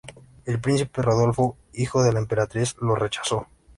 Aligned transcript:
El 0.45 0.59
príncipe 0.59 1.03
Rodolfo, 1.03 1.57
hijo 1.73 2.01
de 2.01 2.11
la 2.11 2.17
Emperatriz, 2.17 2.75
lo 2.81 2.95
rechazó. 2.95 3.45